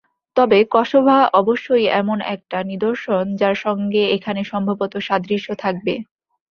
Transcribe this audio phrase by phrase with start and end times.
[0.35, 5.93] তবে কসোভো অবশ্যই এমন একটা নিদর্শন, যার সঙ্গে এখানে সম্ভবত সাদৃশ্য থাকবে।